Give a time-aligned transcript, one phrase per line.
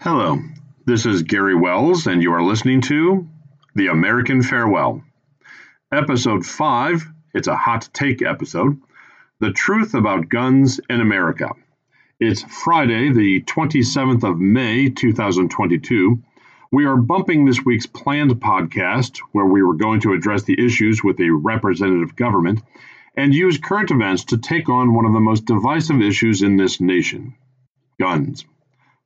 [0.00, 0.38] Hello,
[0.86, 3.26] this is Gary Wells, and you are listening to
[3.74, 5.02] The American Farewell.
[5.90, 8.80] Episode 5, it's a hot take episode
[9.40, 11.50] The Truth About Guns in America.
[12.20, 16.22] It's Friday, the 27th of May, 2022.
[16.70, 21.02] We are bumping this week's planned podcast, where we were going to address the issues
[21.02, 22.62] with a representative government
[23.16, 26.80] and use current events to take on one of the most divisive issues in this
[26.80, 27.34] nation
[27.98, 28.44] guns.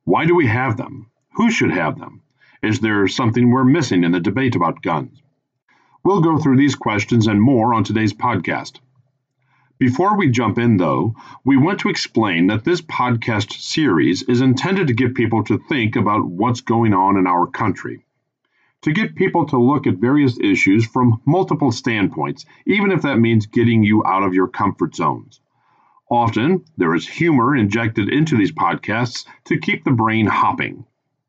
[0.05, 1.09] Why do we have them?
[1.35, 2.23] Who should have them?
[2.61, 5.21] Is there something we're missing in the debate about guns?
[6.03, 8.81] We'll go through these questions and more on today's podcast.
[9.79, 14.87] Before we jump in, though, we want to explain that this podcast series is intended
[14.87, 18.05] to get people to think about what's going on in our country,
[18.81, 23.45] to get people to look at various issues from multiple standpoints, even if that means
[23.45, 25.39] getting you out of your comfort zones.
[26.13, 30.85] Often, there is humor injected into these podcasts to keep the brain hopping.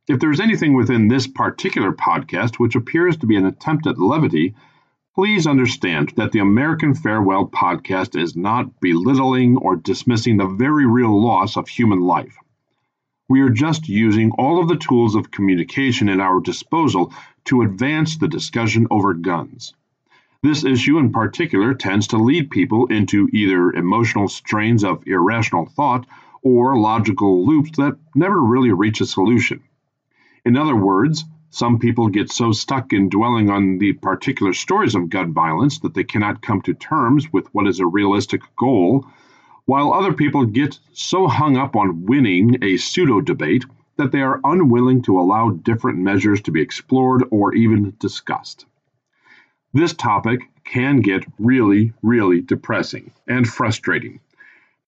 [0.08, 3.98] If there is anything within this particular podcast which appears to be an attempt at
[3.98, 4.54] levity,
[5.14, 11.18] please understand that the American Farewell podcast is not belittling or dismissing the very real
[11.18, 12.36] loss of human life.
[13.26, 17.10] We are just using all of the tools of communication at our disposal
[17.46, 19.72] to advance the discussion over guns.
[20.44, 26.06] This issue in particular tends to lead people into either emotional strains of irrational thought
[26.42, 29.62] or logical loops that never really reach a solution.
[30.44, 35.08] In other words, some people get so stuck in dwelling on the particular stories of
[35.08, 39.06] gun violence that they cannot come to terms with what is a realistic goal,
[39.64, 43.64] while other people get so hung up on winning a pseudo debate
[43.96, 48.66] that they are unwilling to allow different measures to be explored or even discussed.
[49.74, 54.20] This topic can get really, really depressing and frustrating.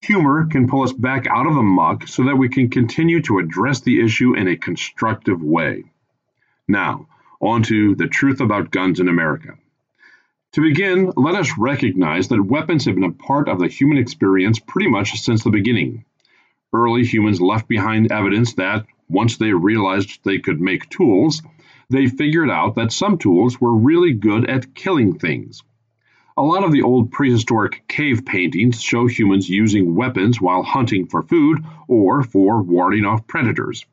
[0.02, 3.40] Humor can pull us back out of the muck so that we can continue to
[3.40, 5.82] address the issue in a constructive way.
[6.68, 7.08] Now,
[7.40, 9.58] on to the truth about guns in America.
[10.52, 14.60] To begin, let us recognize that weapons have been a part of the human experience
[14.60, 16.04] pretty much since the beginning.
[16.72, 21.42] Early humans left behind evidence that, once they realized they could make tools,
[21.88, 25.62] they figured out that some tools were really good at killing things.
[26.36, 31.22] A lot of the old prehistoric cave paintings show humans using weapons while hunting for
[31.22, 33.86] food or for warding off predators.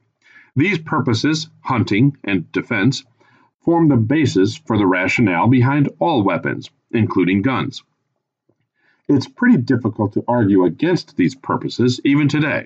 [0.55, 3.05] These purposes, hunting and defense,
[3.61, 7.81] form the basis for the rationale behind all weapons, including guns.
[9.07, 12.65] It's pretty difficult to argue against these purposes even today.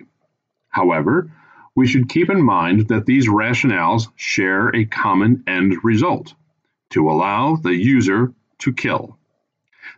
[0.70, 1.32] However,
[1.78, 6.34] we should keep in mind that these rationales share a common end result
[6.90, 9.16] to allow the user to kill.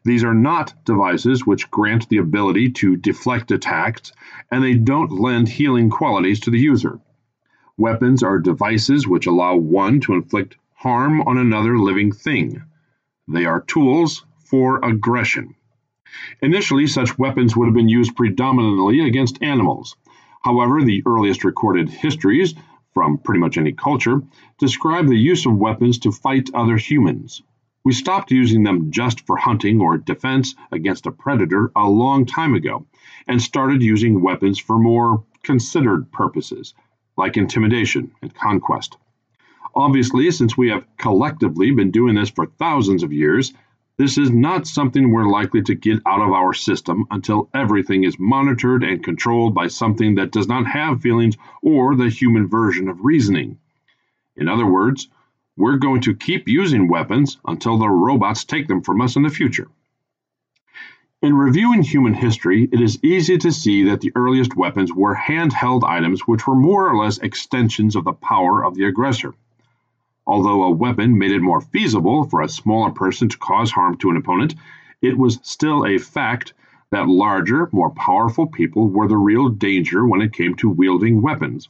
[0.03, 4.11] These are not devices which grant the ability to deflect attacks,
[4.51, 6.99] and they don't lend healing qualities to the user.
[7.77, 12.61] Weapons are devices which allow one to inflict harm on another living thing.
[13.25, 15.55] They are tools for aggression.
[16.41, 19.95] Initially, such weapons would have been used predominantly against animals,
[20.41, 22.55] However, the earliest recorded histories,
[22.93, 24.21] from pretty much any culture,
[24.57, 27.41] describe the use of weapons to fight other humans.
[27.83, 32.53] We stopped using them just for hunting or defense against a predator a long time
[32.53, 32.85] ago,
[33.27, 36.73] and started using weapons for more considered purposes,
[37.17, 38.97] like intimidation and conquest.
[39.75, 43.53] Obviously, since we have collectively been doing this for thousands of years,
[43.99, 48.17] this is not something we're likely to get out of our system until everything is
[48.17, 53.03] monitored and controlled by something that does not have feelings or the human version of
[53.03, 53.57] reasoning.
[54.37, 55.09] In other words,
[55.57, 59.29] we're going to keep using weapons until the robots take them from us in the
[59.29, 59.67] future.
[61.21, 65.83] In reviewing human history, it is easy to see that the earliest weapons were handheld
[65.83, 69.33] items which were more or less extensions of the power of the aggressor.
[70.31, 74.11] Although a weapon made it more feasible for a smaller person to cause harm to
[74.11, 74.53] an opponent,
[75.01, 76.53] it was still a fact
[76.91, 81.67] that larger, more powerful people were the real danger when it came to wielding weapons.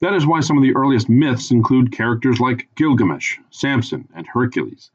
[0.00, 4.90] That is why some of the earliest myths include characters like Gilgamesh, Samson, and Hercules.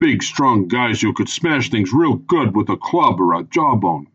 [0.00, 4.08] Big, strong guys who could smash things real good with a club or a jawbone.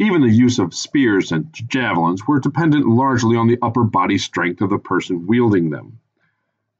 [0.00, 4.60] Even the use of spears and javelins were dependent largely on the upper body strength
[4.60, 6.00] of the person wielding them.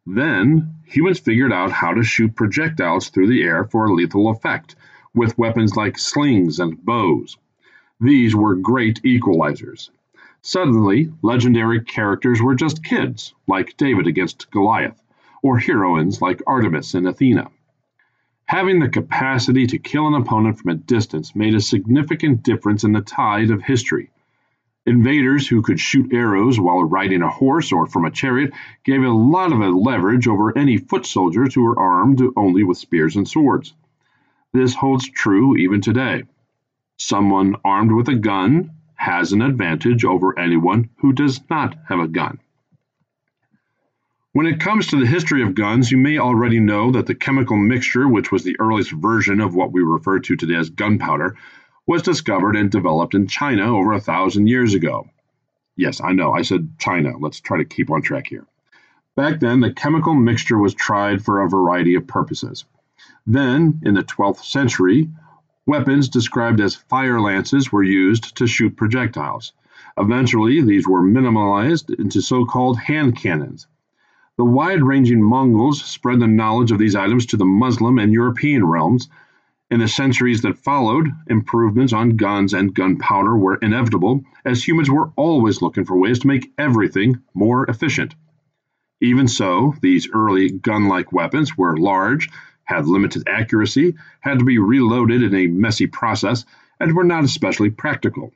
[0.07, 4.77] Then, humans figured out how to shoot projectiles through the air for a lethal effect,
[5.13, 7.37] with weapons like slings and bows.
[8.01, 9.91] These were great equalizers.
[10.43, 15.03] Suddenly, legendary characters were just kids, like David against Goliath,
[15.43, 17.51] or heroines like Artemis and Athena.
[18.45, 22.93] Having the capacity to kill an opponent from a distance made a significant difference in
[22.93, 24.11] the tide of history.
[24.87, 28.53] Invaders who could shoot arrows while riding a horse or from a chariot
[28.85, 33.17] gave a lot of leverage over any foot soldiers who were armed only with spears
[33.17, 33.75] and swords.
[34.53, 36.23] This holds true even today.
[36.99, 42.09] Someone armed with a gun has an advantage over anyone who does not have a
[42.09, 42.39] gun.
[44.33, 47.57] When it comes to the history of guns, you may already know that the chemical
[47.57, 51.37] mixture, which was the earliest version of what we refer to today as gunpowder,
[51.87, 55.09] was discovered and developed in China over a thousand years ago.
[55.77, 57.17] Yes, I know, I said China.
[57.19, 58.47] Let's try to keep on track here.
[59.15, 62.65] Back then, the chemical mixture was tried for a variety of purposes.
[63.27, 65.11] Then, in the 12th century,
[65.65, 69.53] weapons described as fire lances were used to shoot projectiles.
[69.97, 73.67] Eventually, these were minimalized into so called hand cannons.
[74.37, 78.67] The wide ranging Mongols spread the knowledge of these items to the Muslim and European
[78.67, 79.09] realms,
[79.69, 85.11] in the centuries that followed, improvements on guns and gunpowder were inevitable, as humans were
[85.17, 88.15] always looking for ways to make everything more efficient.
[89.01, 92.31] Even so, these early gun like weapons were large,
[92.63, 96.45] had limited accuracy, had to be reloaded in a messy process,
[96.79, 98.33] and were not especially practical.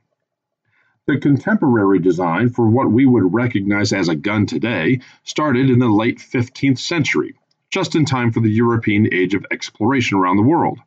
[1.06, 5.88] The contemporary design for what we would recognize as a gun today started in the
[5.88, 7.36] late 15th century,
[7.70, 10.80] just in time for the European age of exploration around the world.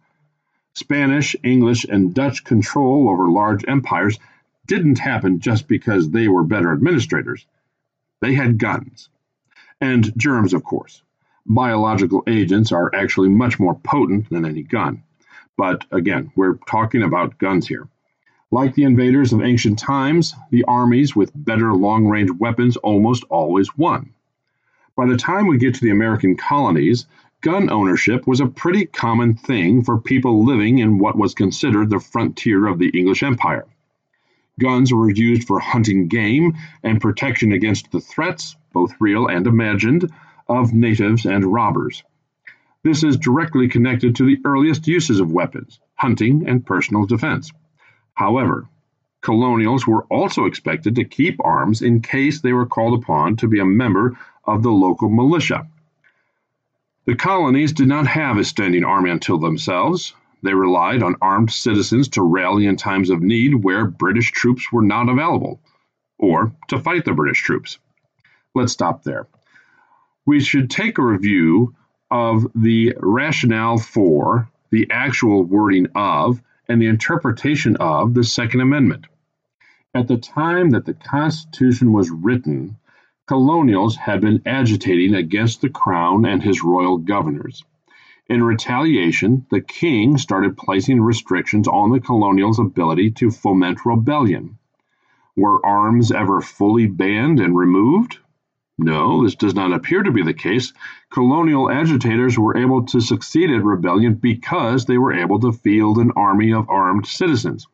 [0.73, 4.17] Spanish, English, and Dutch control over large empires
[4.65, 7.45] didn't happen just because they were better administrators.
[8.21, 9.09] They had guns.
[9.81, 11.03] And germs, of course.
[11.45, 15.03] Biological agents are actually much more potent than any gun.
[15.57, 17.87] But again, we're talking about guns here.
[18.49, 23.75] Like the invaders of ancient times, the armies with better long range weapons almost always
[23.77, 24.13] won.
[24.95, 27.07] By the time we get to the American colonies,
[27.43, 31.99] gun ownership was a pretty common thing for people living in what was considered the
[31.99, 33.65] frontier of the English Empire.
[34.61, 36.53] Guns were used for hunting game
[36.83, 40.09] and protection against the threats, both real and imagined,
[40.47, 42.03] of natives and robbers.
[42.81, 47.51] This is directly connected to the earliest uses of weapons, hunting and personal defense.
[48.13, 48.69] However,
[49.19, 53.59] colonials were also expected to keep arms in case they were called upon to be
[53.59, 55.67] a member of the local militia.
[57.05, 60.13] The colonies did not have a standing army until themselves.
[60.41, 64.81] They relied on armed citizens to rally in times of need where British troops were
[64.81, 65.59] not available,
[66.17, 67.77] or to fight the British troops.
[68.55, 69.27] Let's stop there.
[70.25, 71.75] We should take a review
[72.09, 79.07] of the rationale for, the actual wording of, and the interpretation of the Second Amendment.
[79.93, 82.77] At the time that the Constitution was written,
[83.25, 87.63] colonials had been agitating against the crown and his royal governors.
[88.27, 94.57] In retaliation, the king started placing restrictions on the colonials' ability to foment rebellion.
[95.37, 98.17] Were arms ever fully banned and removed?
[98.77, 100.73] No, this does not appear to be the case.
[101.09, 106.11] Colonial agitators were able to succeed in rebellion because they were able to field an
[106.17, 107.67] army of armed citizens.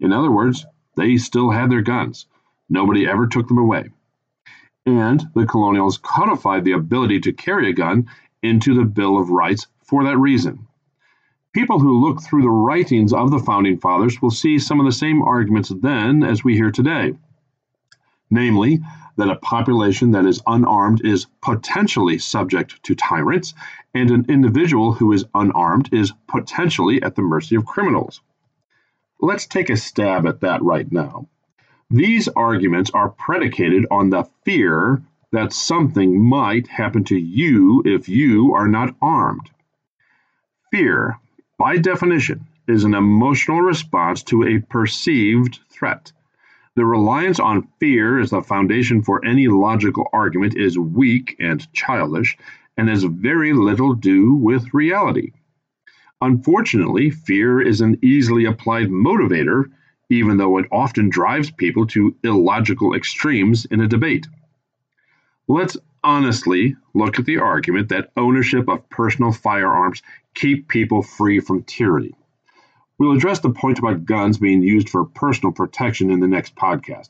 [0.00, 0.66] In other words,
[0.96, 2.26] they still had their guns.
[2.68, 3.90] Nobody ever took them away
[4.86, 8.08] and the colonials codified the ability to carry a gun
[8.42, 10.66] into the Bill of Rights for that reason.
[11.52, 14.92] People who look through the writings of the Founding Fathers will see some of the
[14.92, 17.14] same arguments then as we hear today.
[18.30, 18.80] Namely,
[19.16, 23.52] that a population that is unarmed is potentially subject to tyrants,
[23.94, 28.22] and an individual who is unarmed is potentially at the mercy of criminals.
[29.20, 31.28] Let's take a stab at that right now.
[31.94, 38.54] These arguments are predicated on the fear that something might happen to you if you
[38.54, 39.50] are not armed.
[40.70, 41.18] Fear,
[41.58, 46.12] by definition, is an emotional response to a perceived threat.
[46.76, 52.38] The reliance on fear as the foundation for any logical argument is weak and childish
[52.74, 55.32] and has very little to do with reality.
[56.22, 59.70] Unfortunately, fear is an easily applied motivator
[60.12, 64.26] even though it often drives people to illogical extremes in a debate.
[65.48, 70.02] Let's honestly look at the argument that ownership of personal firearms
[70.34, 72.14] keep people free from tyranny.
[72.98, 77.08] We'll address the point about guns being used for personal protection in the next podcast.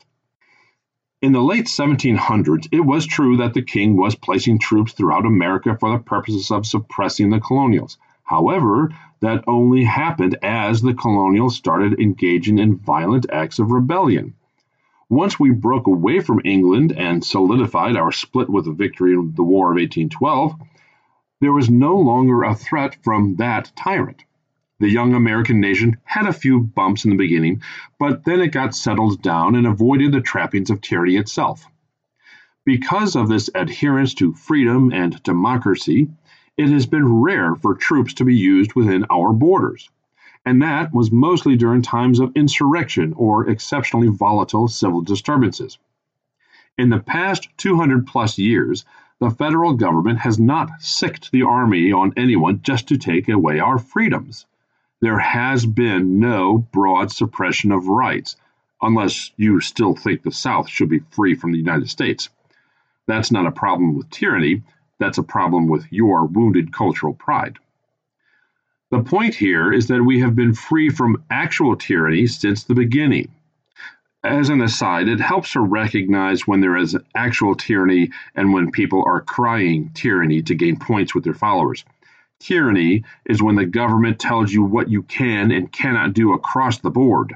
[1.21, 5.77] In the late 1700s, it was true that the king was placing troops throughout America
[5.79, 7.97] for the purposes of suppressing the colonials.
[8.23, 8.89] However,
[9.19, 14.33] that only happened as the colonials started engaging in violent acts of rebellion.
[15.09, 19.43] Once we broke away from England and solidified our split with the victory in the
[19.43, 20.55] War of 1812,
[21.41, 24.23] there was no longer a threat from that tyrant.
[24.79, 27.61] The young American nation had a few bumps in the beginning,
[27.99, 31.65] but then it got settled down and avoided the trappings of tyranny itself.
[32.65, 36.09] Because of this adherence to freedom and democracy,
[36.57, 39.89] it has been rare for troops to be used within our borders,
[40.45, 45.77] and that was mostly during times of insurrection or exceptionally volatile civil disturbances.
[46.77, 48.85] In the past 200 plus years,
[49.19, 53.77] the federal government has not sicked the army on anyone just to take away our
[53.77, 54.45] freedoms
[55.03, 58.37] there has been no broad suppression of rights,
[58.81, 62.29] unless you still think the South should be free from the United States.
[63.05, 64.63] That's not a problem with tyranny,
[64.99, 67.57] that's a problem with your wounded cultural pride.
[68.91, 73.31] The point here is that we have been free from actual tyranny since the beginning.
[74.23, 79.03] As an aside, it helps to recognize when there is actual tyranny and when people
[79.05, 81.83] are crying tyranny to gain points with their followers.
[82.39, 86.91] Tyranny is when the government tells you what you can and cannot do across the
[86.91, 87.35] board.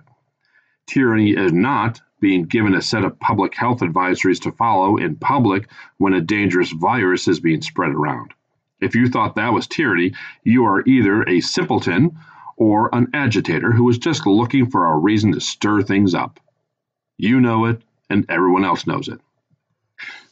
[0.85, 5.69] Tyranny is not being given a set of public health advisories to follow in public
[5.97, 8.33] when a dangerous virus is being spread around.
[8.79, 12.17] If you thought that was tyranny, you are either a simpleton
[12.55, 16.39] or an agitator who is just looking for a reason to stir things up.
[17.17, 19.19] You know it, and everyone else knows it.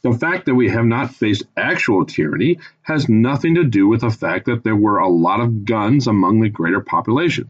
[0.03, 4.11] The fact that we have not faced actual tyranny has nothing to do with the
[4.11, 7.49] fact that there were a lot of guns among the greater population.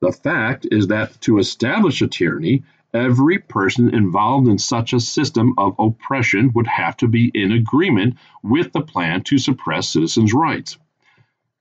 [0.00, 5.54] The fact is that to establish a tyranny, every person involved in such a system
[5.58, 10.78] of oppression would have to be in agreement with the plan to suppress citizens' rights.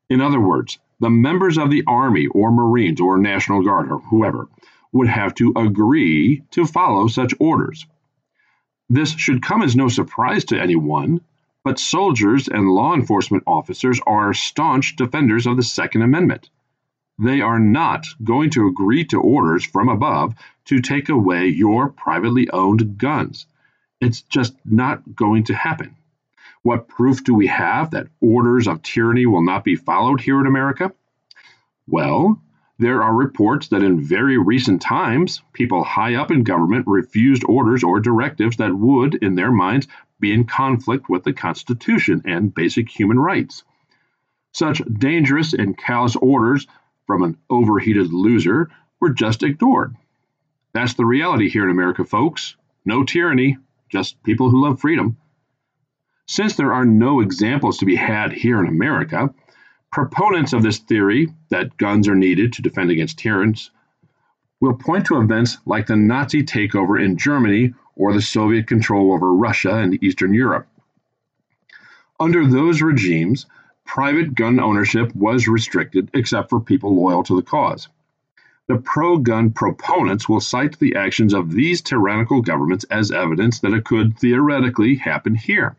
[0.10, 4.48] In other words, the members of the Army or Marines or National Guard or whoever
[4.92, 7.86] would have to agree to follow such orders.
[8.90, 11.22] This should come as no surprise to anyone,
[11.64, 16.50] but soldiers and law enforcement officers are staunch defenders of the Second Amendment.
[17.22, 20.36] They are not going to agree to orders from above
[20.66, 23.46] to take away your privately owned guns.
[24.00, 25.98] It's just not going to happen.
[26.62, 30.48] What proof do we have that orders of tyranny will not be followed here in
[30.48, 30.94] America?
[31.88, 32.42] Well,
[32.78, 37.84] there are reports that in very recent times, people high up in government refused orders
[37.84, 39.88] or directives that would, in their minds,
[40.22, 43.64] be in conflict with the Constitution and basic human rights.
[44.54, 46.66] Such dangerous and callous orders
[47.10, 49.96] from an overheated loser were just ignored.
[50.74, 52.56] That's the reality here in America, folks.
[52.86, 53.58] No tyranny,
[53.90, 55.18] just people who love freedom.
[56.28, 59.34] Since there are no examples to be had here in America,
[59.92, 63.72] Proponents of this theory that guns are needed to defend against tyrants
[64.62, 69.34] will point to events like the Nazi takeover in Germany or the Soviet control over
[69.34, 70.68] Russia and Eastern Europe.
[72.20, 73.48] Under those regimes,
[73.90, 77.88] private gun ownership was restricted except for people loyal to the cause.
[78.68, 83.74] The pro gun proponents will cite the actions of these tyrannical governments as evidence that
[83.74, 85.76] it could theoretically happen here.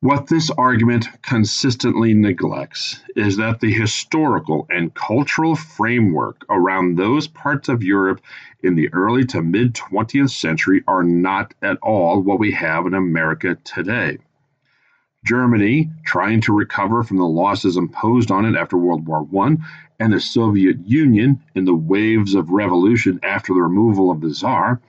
[0.00, 7.68] What this argument consistently neglects is that the historical and cultural framework around those parts
[7.68, 8.20] of Europe
[8.60, 12.94] in the early to mid 20th century are not at all what we have in
[12.94, 14.18] America today.
[15.26, 19.56] Germany, trying to recover from the losses imposed on it after World War I,
[19.98, 24.80] and the Soviet Union in the waves of revolution after the removal of the Tsar,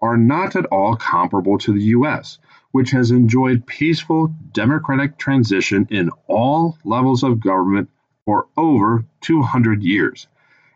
[0.00, 2.38] are not at all comparable to the US
[2.72, 7.88] which has enjoyed peaceful democratic transition in all levels of government
[8.24, 10.26] for over 200 years.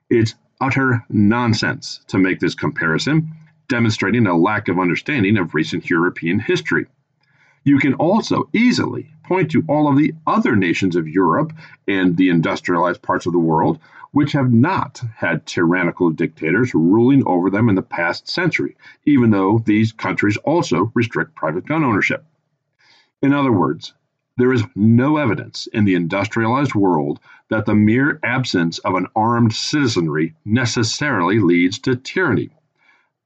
[0.08, 3.32] It's utter nonsense to make this comparison,
[3.68, 6.86] demonstrating a lack of understanding of recent European history.
[7.66, 11.52] You can also easily point to all of the other nations of Europe
[11.88, 13.80] and the industrialized parts of the world
[14.12, 19.58] which have not had tyrannical dictators ruling over them in the past century, even though
[19.66, 22.24] these countries also restrict private gun ownership.
[23.20, 23.94] In other words,
[24.36, 27.18] there is no evidence in the industrialized world
[27.50, 32.50] that the mere absence of an armed citizenry necessarily leads to tyranny.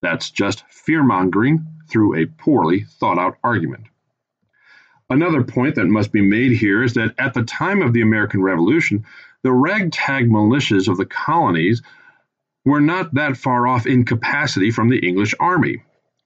[0.01, 3.90] That's just fear mongering through a poorly thought out argument.
[5.11, 8.43] Another point that must be made here is that at the time of the American
[8.43, 9.05] Revolution,
[9.43, 11.83] the ragtag militias of the colonies
[12.65, 15.83] were not that far off in capacity from the English army.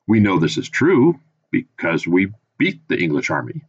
[0.06, 1.18] We know this is true
[1.50, 3.62] because we beat the English army.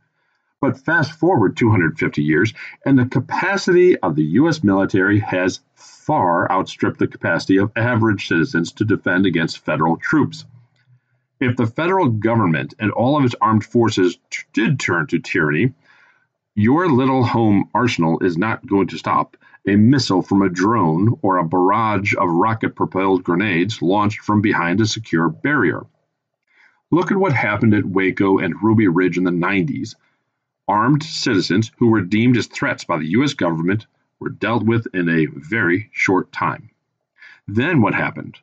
[0.60, 2.53] But fast forward 250 years,
[2.86, 4.63] and the capacity of the U.S.
[4.63, 10.45] military has far outstripped the capacity of average citizens to defend against federal troops.
[11.39, 15.73] If the federal government and all of its armed forces t- did turn to tyranny,
[16.55, 19.35] your little home arsenal is not going to stop,
[19.67, 24.79] a missile from a drone or a barrage of rocket propelled grenades launched from behind
[24.79, 25.85] a secure barrier.
[26.91, 29.95] Look at what happened at Waco and Ruby Ridge in the 90s.
[30.69, 33.87] Armed citizens who were deemed as threats by the US government
[34.19, 36.69] were dealt with in a very short time.
[37.47, 38.39] Then what happened?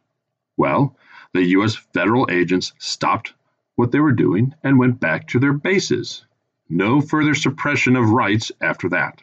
[0.58, 0.96] Well,
[1.34, 3.32] the US federal agents stopped
[3.74, 6.24] what they were doing and went back to their bases.
[6.68, 9.22] No further suppression of rights after that.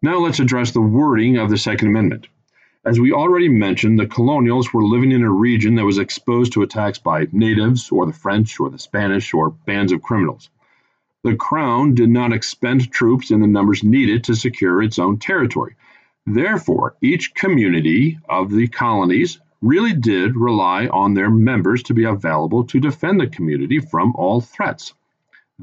[0.00, 2.28] Now let's address the wording of the Second Amendment.
[2.84, 6.62] As we already mentioned, the colonials were living in a region that was exposed to
[6.62, 10.50] attacks by natives, or the French, or the Spanish, or bands of criminals.
[11.22, 15.76] The Crown did not expend troops in the numbers needed to secure its own territory.
[16.26, 22.64] Therefore, each community of the colonies really did rely on their members to be available
[22.64, 24.92] to defend the community from all threats.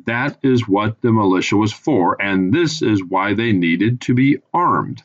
[0.05, 4.37] That is what the militia was for, and this is why they needed to be
[4.53, 5.03] armed.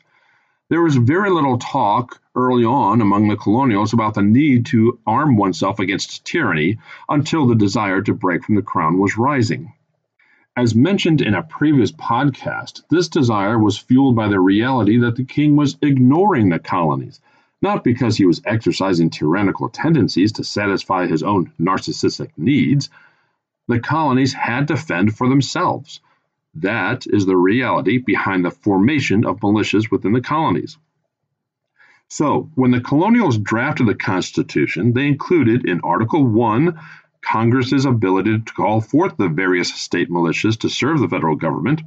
[0.69, 5.37] There was very little talk early on among the colonials about the need to arm
[5.37, 9.73] oneself against tyranny until the desire to break from the crown was rising.
[10.57, 15.25] As mentioned in a previous podcast, this desire was fueled by the reality that the
[15.25, 17.19] king was ignoring the colonies,
[17.65, 22.91] not because he was exercising tyrannical tendencies to satisfy his own narcissistic needs,
[23.67, 25.99] the colonies had to fend for themselves.
[26.53, 30.77] That is the reality behind the formation of militias within the colonies.
[32.07, 36.79] So, when the colonials drafted the Constitution, they included in Article 1
[37.23, 41.81] Congress's ability to call forth the various state militias to serve the federal government.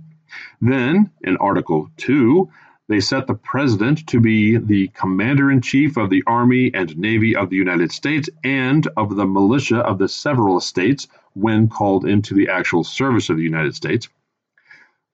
[0.60, 2.50] Then, in Article 2,
[2.88, 7.36] they set the president to be the commander in chief of the Army and Navy
[7.36, 12.32] of the United States and of the militia of the several states when called into
[12.34, 14.08] the actual service of the United States.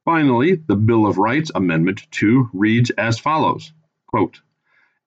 [0.04, 3.72] Finally, the Bill of Rights Amendment 2 reads as follows
[4.06, 4.40] quote,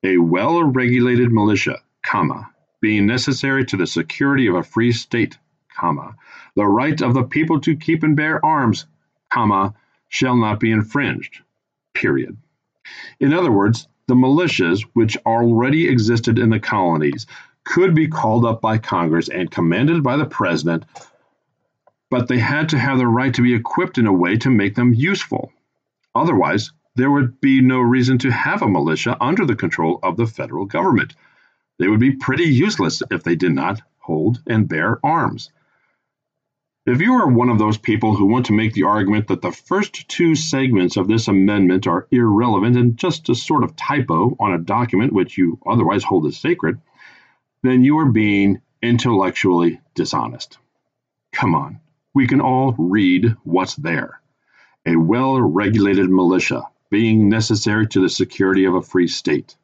[0.03, 5.37] A well regulated militia, comma, being necessary to the security of a free state,
[5.73, 6.15] comma,
[6.57, 8.87] the right of the people to keep and bear arms,
[9.31, 9.73] comma,
[10.09, 11.41] shall not be infringed.
[11.93, 12.35] Period.
[13.19, 17.27] In other words, the militias which already existed in the colonies
[17.63, 20.85] could be called up by Congress and commanded by the president,
[22.09, 24.75] but they had to have the right to be equipped in a way to make
[24.75, 25.51] them useful.
[26.15, 30.25] Otherwise, there would be no reason to have a militia under the control of the
[30.25, 31.15] federal government.
[31.77, 35.51] They would be pretty useless if they did not hold and bear arms.
[36.87, 39.51] If you are one of those people who want to make the argument that the
[39.51, 44.53] first two segments of this amendment are irrelevant and just a sort of typo on
[44.53, 46.79] a document which you otherwise hold as sacred,
[47.61, 50.59] then you are being intellectually dishonest.
[51.33, 51.81] Come on,
[52.13, 54.21] we can all read what's there.
[54.85, 59.57] A well regulated militia being necessary to the security of a free state.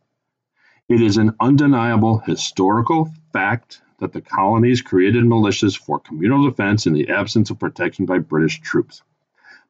[0.90, 6.92] It is an undeniable historical fact that the colonies created militias for communal defense in
[6.92, 9.02] the absence of protection by British troops.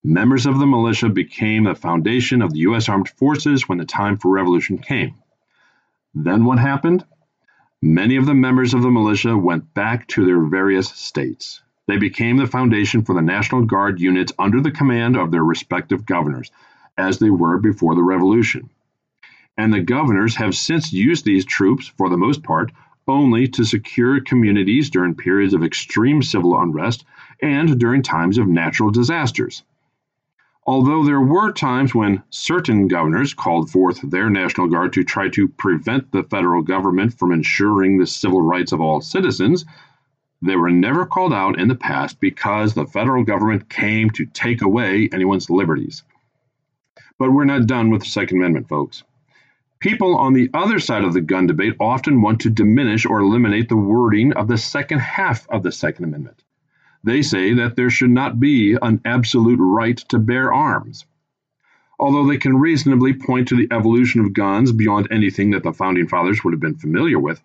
[0.04, 2.90] Members of the militia became the foundation of the U.S.
[2.90, 5.14] Armed Forces when the time for revolution came.
[6.16, 7.06] Then what happened?
[7.80, 11.62] Many of the members of the militia went back to their various states.
[11.88, 16.08] They became the foundation for the National Guard units under the command of their respective
[16.08, 16.50] governors,
[16.98, 18.72] as they were before the Revolution.
[19.58, 22.72] And the governors have since used these troops, for the most part,
[23.08, 27.06] only to secure communities during periods of extreme civil unrest
[27.42, 29.64] and during times of natural disasters.
[30.66, 35.50] Although there were times when certain governors called forth their National Guard to try to
[35.50, 39.66] prevent the federal government from ensuring the civil rights of all citizens,
[40.42, 44.62] they were never called out in the past because the federal government came to take
[44.62, 46.04] away anyone's liberties.
[47.18, 49.04] But we're not done with the Second Amendment, folks.
[49.84, 53.68] People on the other side of the gun debate often want to diminish or eliminate
[53.68, 56.42] the wording of the second half of the Second Amendment.
[57.04, 61.04] They say that there should not be an absolute right to bear arms.
[62.00, 66.08] Although they can reasonably point to the evolution of guns beyond anything that the Founding
[66.08, 67.44] Fathers would have been familiar with,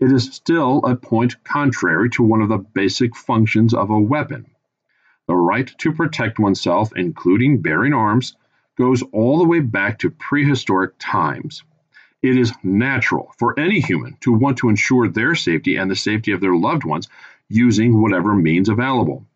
[0.00, 4.46] it is still a point contrary to one of the basic functions of a weapon.
[5.28, 8.34] The right to protect oneself, including bearing arms,
[8.76, 11.62] goes all the way back to prehistoric times.
[12.22, 16.32] It is natural for any human to want to ensure their safety and the safety
[16.32, 17.08] of their loved ones
[17.48, 19.26] using whatever means available.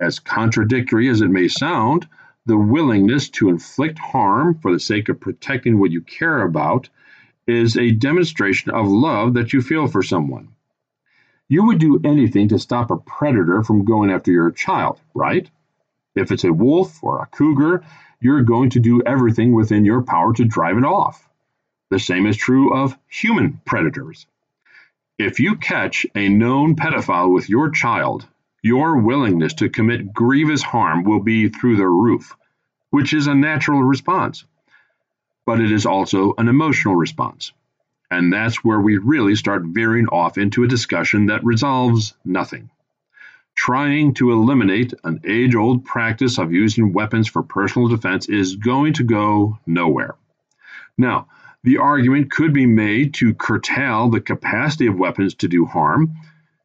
[0.00, 2.08] As contradictory as it may sound,
[2.46, 6.88] the willingness to inflict harm for the sake of protecting what you care about
[7.46, 10.48] is a demonstration of love that you feel for someone.
[11.48, 15.50] You would do anything to stop a predator from going after your child, right?
[16.14, 17.84] If it's a wolf or a cougar,
[18.20, 21.28] you're going to do everything within your power to drive it off.
[21.92, 24.26] The same is true of human predators.
[25.18, 28.26] If you catch a known pedophile with your child,
[28.62, 32.34] your willingness to commit grievous harm will be through the roof,
[32.88, 34.46] which is a natural response.
[35.44, 37.52] But it is also an emotional response.
[38.10, 42.70] And that's where we really start veering off into a discussion that resolves nothing.
[43.54, 48.94] Trying to eliminate an age old practice of using weapons for personal defense is going
[48.94, 50.14] to go nowhere.
[50.96, 51.26] Now,
[51.64, 56.12] the argument could be made to curtail the capacity of weapons to do harm.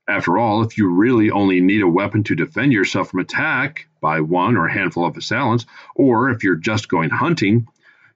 [0.07, 4.21] After all, if you really only need a weapon to defend yourself from attack by
[4.21, 7.67] one or a handful of assailants, or if you're just going hunting,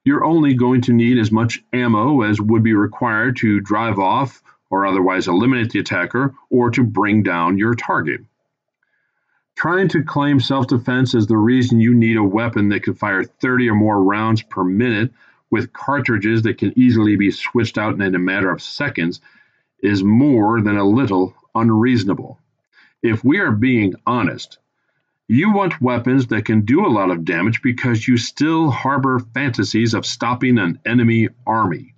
[0.03, 4.41] you're only going to need as much ammo as would be required to drive off
[4.71, 8.21] or otherwise eliminate the attacker or to bring down your target.
[9.55, 13.23] Trying to claim self defense as the reason you need a weapon that can fire
[13.23, 15.11] 30 or more rounds per minute
[15.51, 19.21] with cartridges that can easily be switched out in a matter of seconds
[19.83, 22.39] is more than a little unreasonable.
[23.03, 24.57] If we are being honest,
[25.27, 29.93] you want weapons that can do a lot of damage because you still harbor fantasies
[29.93, 31.93] of stopping an enemy army.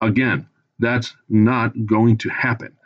[0.00, 0.46] Again,
[0.78, 2.76] that's not going to happen.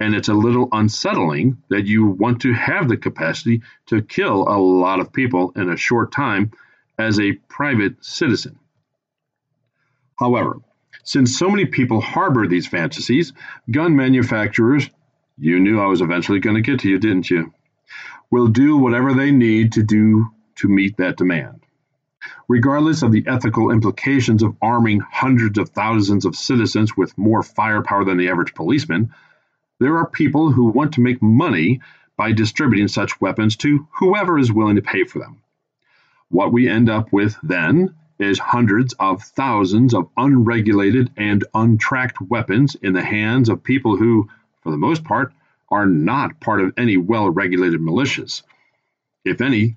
[0.00, 4.58] And it's a little unsettling that you want to have the capacity to kill a
[4.58, 6.50] lot of people in a short time
[6.98, 8.58] as a private citizen.
[10.18, 10.60] However,
[11.04, 13.32] since so many people harbor these fantasies,
[13.70, 14.88] gun manufacturers,
[15.38, 17.52] you knew I was eventually going to get to you, didn't you?
[18.30, 20.26] Will do whatever they need to do
[20.56, 21.60] to meet that demand.
[22.48, 28.04] Regardless of the ethical implications of arming hundreds of thousands of citizens with more firepower
[28.04, 29.12] than the average policeman,
[29.78, 31.80] there are people who want to make money
[32.16, 35.42] by distributing such weapons to whoever is willing to pay for them.
[36.30, 42.74] What we end up with then is hundreds of thousands of unregulated and untracked weapons
[42.76, 44.28] in the hands of people who,
[44.62, 45.32] for the most part,
[45.70, 48.42] are not part of any well regulated militias.
[49.24, 49.76] If any,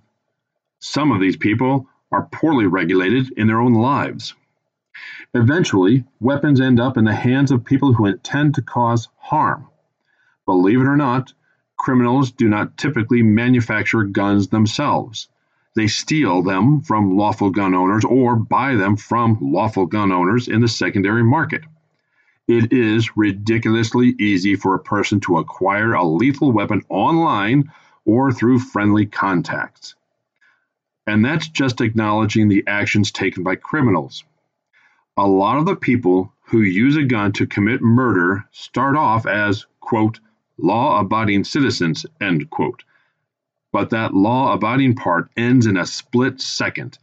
[0.80, 4.34] some of these people are poorly regulated in their own lives.
[5.34, 9.68] Eventually, weapons end up in the hands of people who intend to cause harm.
[10.46, 11.34] Believe it or not,
[11.78, 15.30] criminals do not typically manufacture guns themselves.
[15.80, 20.60] They steal them from lawful gun owners or buy them from lawful gun owners in
[20.60, 21.62] the secondary market.
[22.50, 27.72] It is ridiculously easy for a person to acquire a lethal weapon online
[28.04, 29.96] or through friendly contacts.
[31.08, 34.26] And that's just acknowledging the actions taken by criminals.
[35.16, 39.66] A lot of the people who use a gun to commit murder start off as,
[39.80, 40.20] quote,
[40.58, 42.84] law abiding citizens, end quote.
[43.72, 46.98] But that law abiding part ends in a split second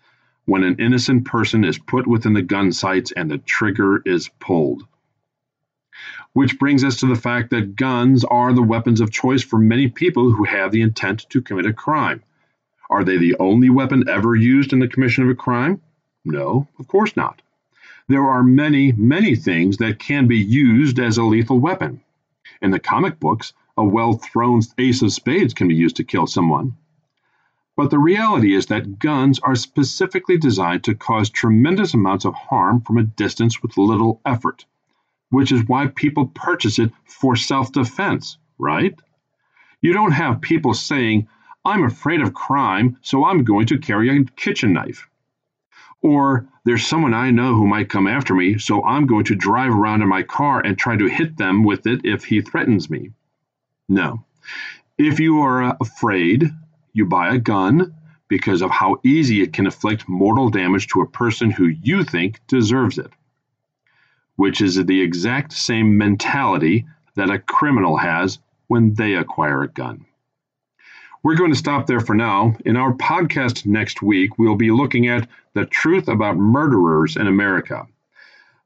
[0.46, 4.87] when an innocent person is put within the gun sights and the trigger is pulled.
[6.33, 9.88] Which brings us to the fact that guns are the weapons of choice for many
[9.88, 12.22] people who have the intent to commit a crime.
[12.90, 15.81] Are they the only weapon ever used in the commission of a crime?
[16.24, 17.42] No, of course not.
[18.09, 22.00] There are many, many things that can be used as a lethal weapon.
[22.62, 26.27] In the comic books, a well thrown ace of spades can be used to kill
[26.27, 26.77] someone.
[27.77, 32.81] But the reality is that guns are specifically designed to cause tremendous amounts of harm
[32.81, 34.65] from a distance with little effort,
[35.29, 38.99] which is why people purchase it for self defense, right?
[39.83, 41.29] You don't have people saying,
[41.67, 45.07] I'm afraid of crime, so I'm going to carry a kitchen knife.
[46.01, 49.75] Or there's someone I know who might come after me, so I'm going to drive
[49.75, 53.11] around in my car and try to hit them with it if he threatens me.
[53.88, 54.25] No.
[54.99, 56.51] If you are uh, afraid,
[56.92, 57.94] you buy a gun
[58.29, 62.40] because of how easy it can inflict mortal damage to a person who you think
[62.49, 63.11] deserves it,
[64.37, 70.05] which is the exact same mentality that a criminal has when they acquire a gun.
[71.22, 72.57] We're going to stop there for now.
[72.64, 77.87] In our podcast next week, we'll be looking at the truth about murderers in America.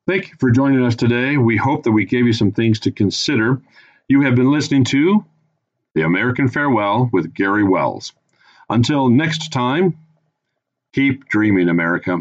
[0.06, 1.36] Thank you for joining us today.
[1.36, 3.62] We hope that we gave you some things to consider.
[4.10, 5.24] You have been listening to
[5.94, 8.12] The American Farewell with Gary Wells.
[8.68, 9.98] Until next time,
[10.92, 12.18] keep dreaming, America.